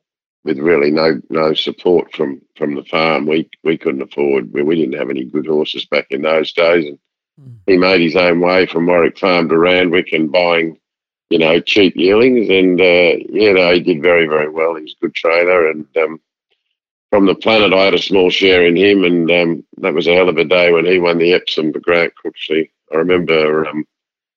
[0.44, 3.24] with really no no support from from the farm.
[3.24, 4.52] We we couldn't afford.
[4.52, 6.98] We, we didn't have any good horses back in those days, and
[7.40, 7.56] mm.
[7.66, 10.78] he made his own way from Warwick Farm to Randwick and buying
[11.30, 14.74] you know cheap yearlings, and uh, you know he did very very well.
[14.74, 16.20] He was a good trainer, and um,
[17.14, 20.16] from the planet, I had a small share in him, and um, that was a
[20.16, 22.70] hell of a day when he won the Epsom for Grant Cooksley.
[22.92, 23.84] I remember um,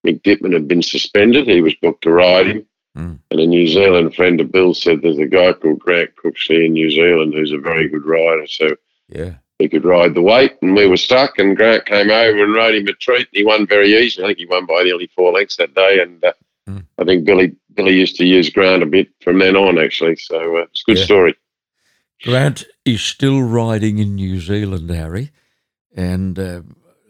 [0.05, 3.17] Mick Dittman had been suspended; he was booked to ride him, mm.
[3.31, 6.73] and a New Zealand friend of Bill said there's a guy called Grant Cooksley in
[6.73, 8.45] New Zealand who's a very good rider.
[8.45, 8.75] So
[9.09, 11.39] yeah, he could ride the weight, and we were stuck.
[11.39, 13.27] And Grant came over and rode him a treat.
[13.29, 14.25] And he won very easily.
[14.25, 16.33] I think he won by nearly four lengths that day, and uh,
[16.69, 16.85] mm.
[16.99, 20.17] I think Billy Billy used to use Grant a bit from then on, actually.
[20.17, 21.05] So uh, it's a good yeah.
[21.05, 21.35] story.
[22.23, 25.31] Grant is still riding in New Zealand, Harry,
[25.95, 26.61] and uh,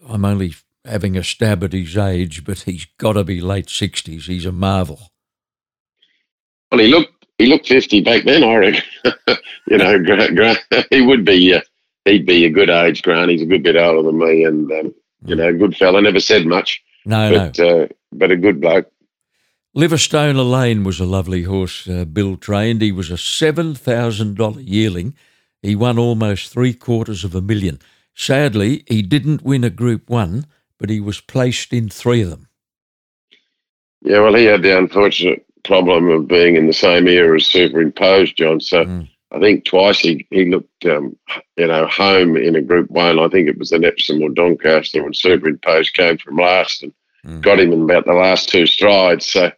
[0.08, 4.28] I'm only having a stab at his age, but he's got to be late sixties.
[4.28, 5.12] He's a marvel.
[6.72, 8.84] Well, he looked he looked fifty back then, I reckon.
[9.68, 11.62] you know, Grant, Grant, he would be uh,
[12.06, 13.32] he'd be a good age, Grant.
[13.32, 15.38] He's a good bit older than me, and um, you mm.
[15.38, 16.02] know, good fella.
[16.02, 16.84] Never said much.
[17.06, 17.84] No, but, no.
[17.84, 18.92] Uh, but a good bloke.
[19.78, 22.82] Liverstone Lane was a lovely horse uh, Bill trained.
[22.82, 25.14] He was a $7,000 yearling.
[25.62, 27.78] he won almost three quarters of a million.
[28.16, 30.48] Sadly, he didn't win a Group 1,
[30.80, 32.48] but he was placed in three of them.
[34.02, 37.80] Yeah, well, he had the unfortunate problem of being in the same era as Super
[37.80, 38.60] Impose, John.
[38.60, 39.08] So mm.
[39.30, 41.16] I think twice he, he looked, um,
[41.56, 43.20] you know, home in a Group 1.
[43.20, 46.94] I think it was an Epsom or Doncaster when Super Impose came from last and
[47.24, 47.42] mm.
[47.42, 49.28] got him in about the last two strides.
[49.28, 49.52] So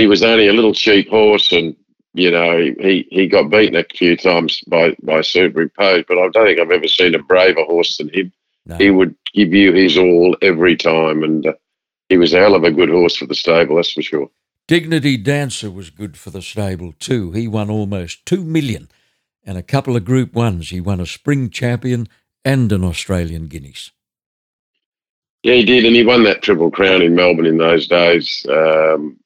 [0.00, 1.76] he was only a little cheap horse and
[2.12, 6.28] you know, he, he got beaten a few times by, by Super Impose, but I
[6.28, 8.32] don't think I've ever seen a braver horse than him.
[8.66, 8.76] No.
[8.76, 11.52] He would give you his all every time, and uh,
[12.08, 14.30] he was a hell of a good horse for the stable, that's for sure.
[14.66, 17.32] Dignity Dancer was good for the stable too.
[17.32, 18.88] He won almost two million
[19.44, 20.70] and a couple of Group Ones.
[20.70, 22.08] He won a Spring Champion
[22.44, 23.92] and an Australian Guineas.
[25.42, 28.44] Yeah, he did, and he won that Triple Crown in Melbourne in those days.
[28.48, 29.19] Um,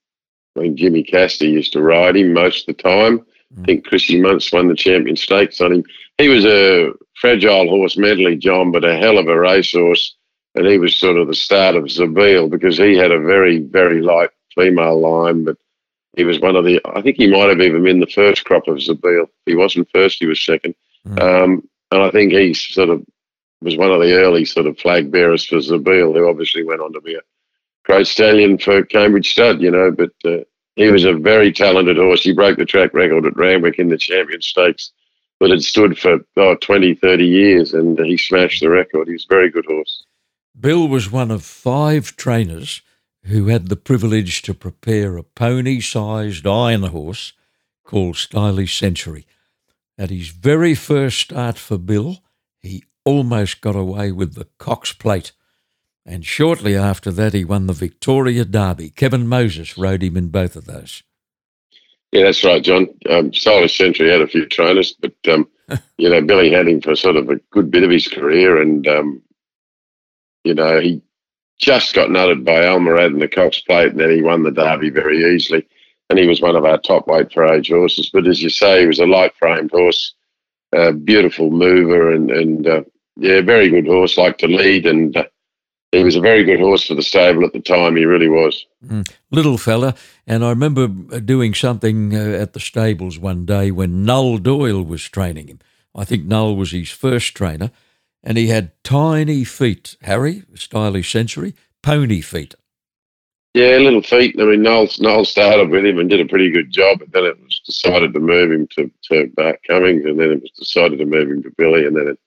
[0.56, 3.18] I mean, Jimmy Cassidy used to ride him most of the time.
[3.18, 3.62] Mm.
[3.62, 5.84] I think Chrissy Munce won the champion stakes on him.
[6.18, 10.14] He was a fragile horse mentally, John, but a hell of a racehorse.
[10.54, 14.00] And he was sort of the start of Zabeel because he had a very, very
[14.00, 15.56] light female line, but
[16.16, 18.68] he was one of the, I think he might have even been the first crop
[18.68, 19.28] of Zabeel.
[19.46, 20.76] He wasn't first, he was second.
[21.08, 21.20] Mm.
[21.20, 23.04] Um, and I think he sort of
[23.60, 26.92] was one of the early sort of flag bearers for Zabeel, who obviously went on
[26.92, 27.20] to be a
[27.84, 30.44] great stallion for Cambridge Stud, you know, but uh,
[30.76, 32.22] he was a very talented horse.
[32.22, 34.92] He broke the track record at Randwick in the Champion Stakes,
[35.38, 39.06] but had stood for oh, 20, 30 years and he smashed the record.
[39.06, 40.04] He was a very good horse.
[40.58, 42.82] Bill was one of five trainers
[43.24, 47.32] who had the privilege to prepare a pony sized iron horse
[47.84, 49.26] called Stylish Century.
[49.96, 52.18] At his very first start for Bill,
[52.60, 55.32] he almost got away with the Cox Plate
[56.06, 58.90] and shortly after that, he won the Victoria Derby.
[58.90, 61.02] Kevin Moses rode him in both of those.
[62.12, 62.88] Yeah, that's right, John.
[63.10, 65.48] Um, Stylish Century had a few trainers, but um,
[65.98, 68.86] you know Billy had him for sort of a good bit of his career, and
[68.86, 69.22] um,
[70.44, 71.02] you know he
[71.58, 74.90] just got nutted by Almaarad in the Cox Plate, and then he won the Derby
[74.90, 75.66] very easily.
[76.10, 78.10] And he was one of our top weight for age horses.
[78.12, 80.14] But as you say, he was a light framed horse,
[80.72, 82.82] a beautiful mover, and and uh,
[83.16, 85.24] yeah, very good horse, like to lead, and uh,
[85.94, 87.96] he was a very good horse for the stable at the time.
[87.96, 88.66] He really was.
[88.86, 89.94] Mm, little fella.
[90.26, 90.88] And I remember
[91.20, 95.58] doing something uh, at the stables one day when Noel Doyle was training him.
[95.94, 97.70] I think Noel was his first trainer.
[98.22, 102.54] And he had tiny feet, Harry, stylish century, pony feet.
[103.52, 104.34] Yeah, little feet.
[104.40, 107.24] I mean, Noel, Noel started with him and did a pretty good job, but then
[107.24, 110.98] it was decided to move him to, to Bart Cummings, and then it was decided
[110.98, 112.18] to move him to Billy, and then it,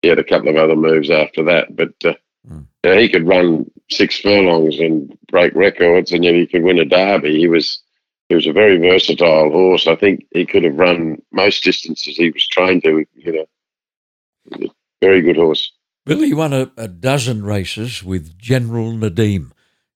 [0.00, 1.76] he had a couple of other moves after that.
[1.76, 2.14] But uh,
[2.48, 2.66] Mm.
[2.84, 6.78] You know, he could run six furlongs and break records, and yet he could win
[6.78, 7.38] a derby.
[7.38, 7.80] He was
[8.28, 9.86] he was a very versatile horse.
[9.86, 13.04] I think he could have run most distances he was trained to.
[13.14, 13.46] You
[14.52, 14.68] know,
[15.00, 15.70] very good horse.
[16.04, 19.52] Billy won a, a dozen races with General Nadim,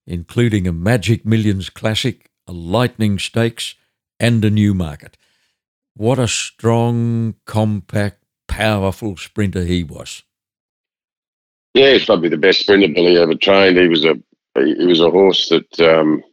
[0.07, 3.75] including a Magic Millions Classic, a Lightning Stakes,
[4.21, 5.17] and a Newmarket.
[5.95, 10.23] What a strong, compact, powerful sprinter he was.
[11.77, 13.77] Yeah, he's probably the best sprinter Billy ever trained.
[13.77, 14.15] He was a
[14.55, 16.25] he was a horse that um,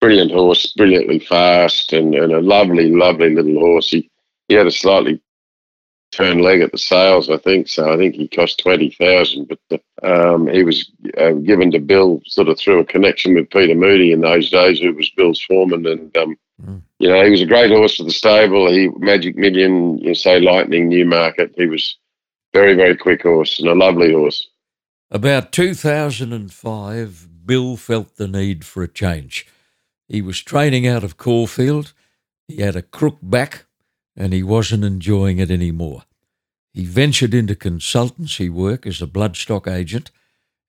[0.00, 3.90] brilliant horse, brilliantly fast, and, and a lovely, lovely little horse.
[3.90, 4.10] He
[4.48, 5.20] he had a slightly
[6.10, 7.68] turned leg at the sales, I think.
[7.68, 12.22] So I think he cost twenty thousand, but um, he was uh, given to Bill
[12.24, 15.86] sort of through a connection with Peter Moody in those days, who was Bill's foreman,
[15.86, 16.80] and um, mm.
[16.98, 18.72] you know he was a great horse for the stable.
[18.72, 21.52] He Magic Million, you say Lightning, Newmarket.
[21.58, 21.98] He was
[22.56, 24.48] very, very quick horse and a lovely horse.
[25.10, 29.46] About 2005, Bill felt the need for a change.
[30.08, 31.92] He was training out of Caulfield,
[32.48, 33.66] he had a crook back,
[34.16, 36.04] and he wasn't enjoying it anymore.
[36.72, 40.10] He ventured into consultancy work as a bloodstock agent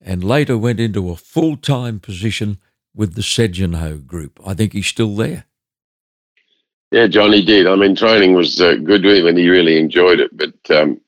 [0.02, 2.58] and later went into a full time position
[2.96, 4.40] with the Segenhoe Group.
[4.46, 5.46] I think he's still there.
[6.92, 7.68] Yeah, Johnny did.
[7.68, 10.32] I mean, training was uh, good to him and he really enjoyed it.
[10.36, 11.02] But um,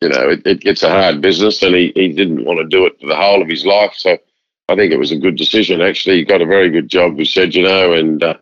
[0.00, 2.86] you know, it, it gets a hard business, and he, he didn't want to do
[2.86, 3.94] it for the whole of his life.
[3.96, 4.16] So
[4.68, 5.80] I think it was a good decision.
[5.80, 8.34] Actually, he got a very good job with Segenhoe, and uh,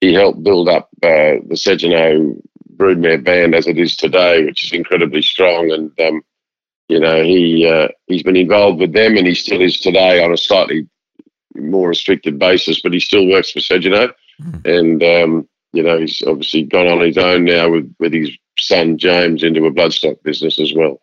[0.00, 2.40] he helped build up uh, the Segenhoe
[2.76, 5.70] broodmare band as it is today, which is incredibly strong.
[5.70, 6.22] And um,
[6.88, 10.32] you know, he uh, he's been involved with them, and he still is today on
[10.32, 10.88] a slightly
[11.54, 14.78] more restricted basis, but he still works for Segenhoe, mm.
[14.78, 18.30] and um, you know, he's obviously gone on his own now with with his
[18.62, 21.00] son James into a bloodstock business as well.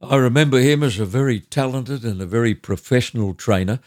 [0.00, 3.80] I remember him as a very talented and a very professional trainer.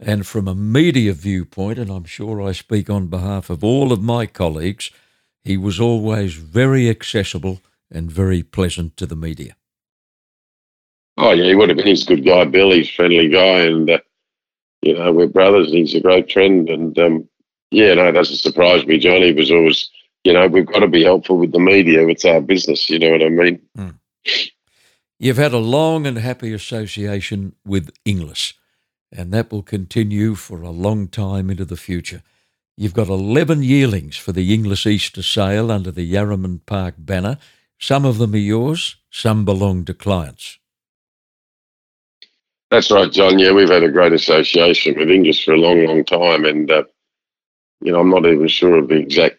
[0.00, 4.00] And from a media viewpoint, and I'm sure I speak on behalf of all of
[4.00, 4.92] my colleagues,
[5.42, 7.60] he was always very accessible
[7.90, 9.56] and very pleasant to the media.
[11.16, 11.86] Oh yeah, he would have been.
[11.86, 12.70] He's a good guy, Bill.
[12.70, 13.98] He's a friendly guy, and uh,
[14.82, 15.68] you know we're brothers.
[15.68, 17.28] and He's a great friend, and um,
[17.72, 18.98] yeah, no, it doesn't surprise me.
[18.98, 19.90] Johnny was always,
[20.28, 22.06] you know, we've got to be helpful with the media.
[22.06, 22.90] It's our business.
[22.90, 23.62] You know what I mean?
[23.78, 23.98] Mm.
[25.18, 28.52] You've had a long and happy association with Inglis,
[29.10, 32.22] and that will continue for a long time into the future.
[32.76, 37.38] You've got 11 yearlings for the Inglis Easter sale under the Yarraman Park banner.
[37.78, 40.58] Some of them are yours, some belong to clients.
[42.70, 43.38] That's right, John.
[43.38, 46.44] Yeah, we've had a great association with Inglis for a long, long time.
[46.44, 46.82] And, uh,
[47.80, 49.38] you know, I'm not even sure of the exact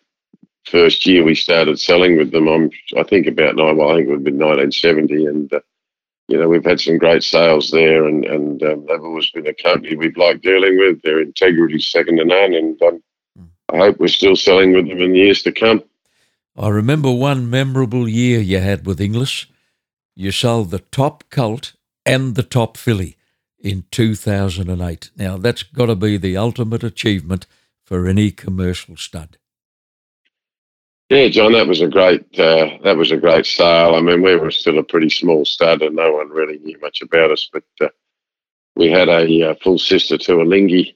[0.65, 2.47] first year we started selling with them.
[2.47, 5.25] I'm, I think about nine, well, I think it would have been 1970.
[5.25, 5.59] And, uh,
[6.27, 9.53] you know, we've had some great sales there, and, and um, they've always been a
[9.53, 11.01] company we've liked dealing with.
[11.01, 12.53] Their integrity second to none.
[12.53, 13.01] And um,
[13.73, 15.83] I hope we're still selling with them in the years to come.
[16.55, 19.47] I remember one memorable year you had with Inglis.
[20.15, 21.73] You sold the top colt
[22.05, 23.17] and the top filly
[23.57, 25.11] in 2008.
[25.15, 27.47] Now, that's got to be the ultimate achievement
[27.83, 29.38] for any commercial stud.
[31.09, 33.95] Yeah, John, that was a great uh, that was a great sale.
[33.95, 37.01] I mean, we were still a pretty small stud, and no one really knew much
[37.01, 37.49] about us.
[37.51, 37.89] But uh,
[38.75, 40.95] we had a uh, full sister to Alinghi.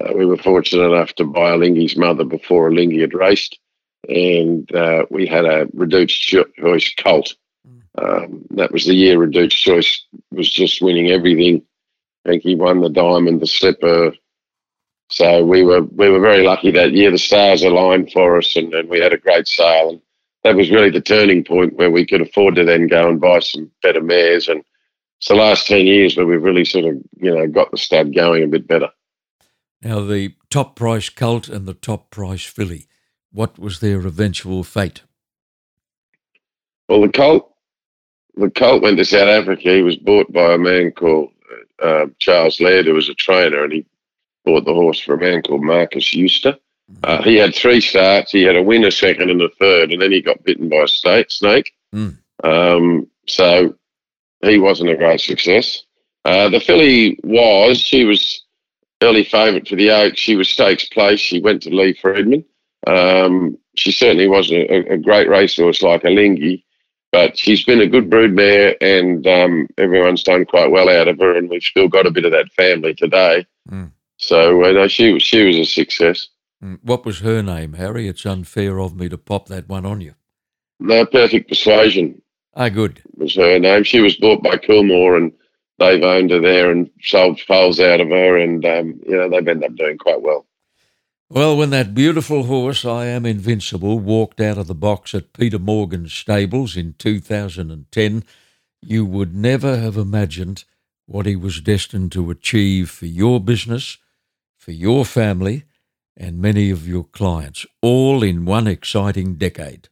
[0.00, 3.58] Uh, we were fortunate enough to buy Alinghi's mother before Alinghi had raced,
[4.08, 7.34] and uh, we had a Redoute's Choice colt.
[7.66, 7.82] Mm.
[8.02, 11.62] Um, that was the year Redoute's Choice was just winning everything
[12.24, 14.12] I think he won the diamond, the slipper.
[15.10, 17.10] So we were we were very lucky that year.
[17.10, 19.90] The stars aligned for us, and, and we had a great sale.
[19.90, 20.00] And
[20.44, 23.40] that was really the turning point where we could afford to then go and buy
[23.40, 24.48] some better mares.
[24.48, 24.62] And
[25.18, 28.14] it's the last ten years where we've really sort of you know got the stud
[28.14, 28.90] going a bit better.
[29.82, 32.86] Now the top price colt and the top price filly.
[33.32, 35.02] What was their eventual fate?
[36.88, 37.54] Well, the colt,
[38.36, 39.70] the colt went to South Africa.
[39.70, 41.30] He was bought by a man called
[41.82, 43.86] uh, Charles Laird, who was a trainer, and he
[44.48, 46.58] bought the horse for a man called Markus Jooste.
[47.04, 48.32] Uh, he had three starts.
[48.32, 50.88] He had a winner, second, and a third, and then he got bitten by a
[50.88, 51.30] snake.
[51.30, 51.74] snake.
[51.94, 52.16] Mm.
[52.42, 53.74] Um, so
[54.42, 55.84] he wasn't a great success.
[56.24, 58.42] Uh, the filly was, she was
[59.02, 60.18] early favourite for the Oaks.
[60.18, 61.20] She was stakes place.
[61.20, 62.44] She went to Lee Freedman.
[62.86, 66.64] Um, she certainly wasn't a, a great racehorse like Alinghi,
[67.12, 71.36] but she's been a good broodmare, and um, everyone's done quite well out of her,
[71.36, 73.46] and we've still got a bit of that family today.
[73.70, 73.92] Mm.
[74.28, 76.28] So uh, no, she she was a success.
[76.62, 76.80] Mm.
[76.82, 78.08] What was her name, Harry?
[78.08, 80.14] It's unfair of me to pop that one on you.
[80.78, 82.20] No, Perfect Persuasion.
[82.54, 83.00] Ah, good.
[83.16, 83.84] Was her name.
[83.84, 85.32] She was bought by Coolmore, and
[85.78, 89.48] they've owned her there and sold foals out of her, and um, you know they've
[89.48, 90.44] ended up doing quite well.
[91.30, 95.58] Well, when that beautiful horse, I Am Invincible, walked out of the box at Peter
[95.58, 98.24] Morgan's stables in 2010,
[98.82, 100.64] you would never have imagined
[101.06, 103.98] what he was destined to achieve for your business,
[104.68, 105.64] for your family,
[106.14, 109.88] and many of your clients, all in one exciting decade.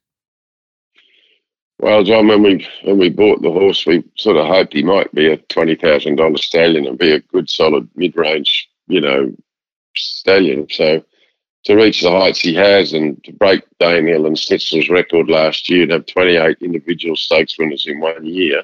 [1.79, 5.11] Well, John, when we when we bought the horse, we sort of hoped he might
[5.14, 9.35] be a twenty thousand dollar stallion and be a good, solid mid range, you know,
[9.97, 10.66] stallion.
[10.70, 11.03] So
[11.64, 15.85] to reach the heights he has and to break Danehill and Snitzel's record last year
[15.85, 18.62] and have 28 individual stakes winners in one year.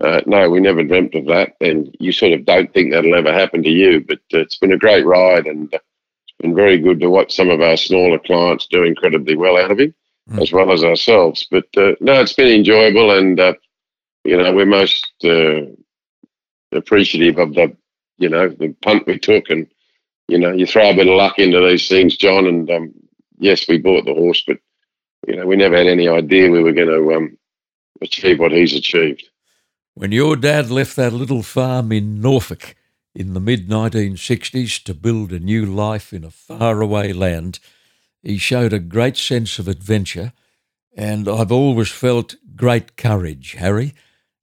[0.00, 3.32] Uh, no, we never dreamt of that, and you sort of don't think that'll ever
[3.32, 4.04] happen to you.
[4.06, 5.78] But uh, it's been a great ride, and uh,
[6.24, 9.70] it's been very good to watch some of our smaller clients do incredibly well out
[9.70, 9.94] of it,
[10.30, 10.40] mm.
[10.40, 11.46] as well as ourselves.
[11.50, 13.54] But uh, no, it's been enjoyable, and uh,
[14.24, 15.62] you know we're most uh,
[16.72, 17.76] appreciative of the
[18.16, 19.66] you know the punt we took and
[20.30, 22.46] you know, you throw a bit of luck into these things, John.
[22.46, 22.94] And um,
[23.38, 24.58] yes, we bought the horse, but
[25.26, 27.36] you know, we never had any idea we were going to um,
[28.00, 29.28] achieve what he's achieved.
[30.00, 32.74] When your dad left that little farm in Norfolk
[33.14, 37.58] in the mid 1960s to build a new life in a faraway land,
[38.22, 40.32] he showed a great sense of adventure,
[40.96, 43.92] and I've always felt great courage, Harry.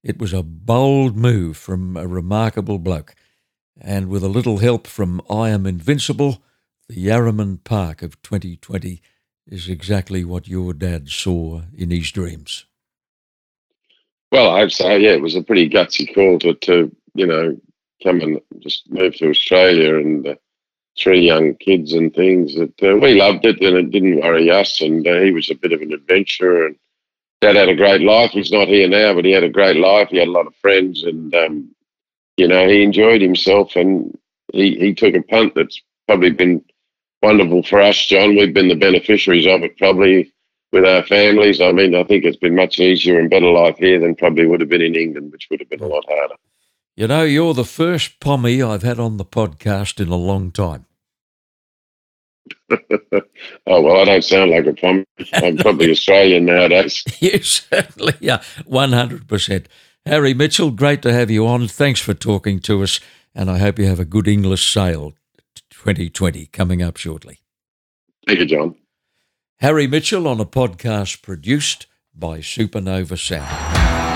[0.04, 3.16] It was a bold move from a remarkable bloke
[3.82, 6.44] and with a little help from I Am Invincible,
[6.88, 9.02] the Yarraman Park of 2020
[9.48, 12.66] is exactly what your dad saw in his dreams.
[14.32, 17.58] Well, I'd say, yeah, it was a pretty gutsy call to, to you know,
[18.04, 20.36] come and just move to Australia and uh,
[21.00, 22.56] three young kids and things.
[22.56, 24.82] That uh, we loved it and it didn't worry us.
[24.82, 26.68] And uh, he was a bit of an adventurer.
[26.68, 26.76] And
[27.42, 28.32] Dad had a great life.
[28.32, 30.10] He's not here now, but he had a great life.
[30.10, 31.76] He had a lot of friends and um,
[32.38, 34.18] you know, he enjoyed himself and
[34.54, 36.64] he, he took a punt that's probably been
[37.22, 38.36] wonderful for us, John.
[38.36, 40.32] We've been the beneficiaries of it probably.
[40.72, 41.62] With our families.
[41.62, 44.60] I mean, I think it's been much easier and better life here than probably would
[44.60, 46.36] have been in England, which would have been a lot harder.
[46.96, 50.86] You know, you're the first pommy I've had on the podcast in a long time.
[52.72, 55.06] oh well, I don't sound like a pommy.
[55.34, 57.04] I'm probably Australian nowadays.
[57.20, 59.68] you certainly are, one hundred percent.
[60.06, 61.68] Harry Mitchell, great to have you on.
[61.68, 63.00] Thanks for talking to us,
[63.36, 65.14] and I hope you have a good Inglis sale
[65.70, 67.40] 2020 coming up shortly.
[68.26, 68.76] Thank you, John.
[69.60, 74.07] Harry Mitchell on a podcast produced by Supernova Sound.